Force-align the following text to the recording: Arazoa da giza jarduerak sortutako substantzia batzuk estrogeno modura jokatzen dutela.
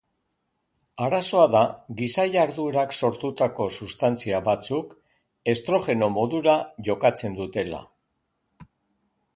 Arazoa 1.07 1.43
da 1.55 1.61
giza 1.99 2.25
jarduerak 2.35 2.95
sortutako 3.01 3.67
substantzia 3.77 4.41
batzuk 4.49 4.97
estrogeno 5.55 6.11
modura 6.19 6.59
jokatzen 6.91 7.39
dutela. 7.43 7.89